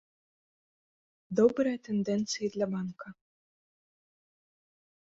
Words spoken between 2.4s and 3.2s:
для банка.